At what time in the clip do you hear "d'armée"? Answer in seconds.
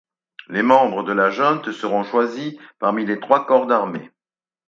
3.67-4.09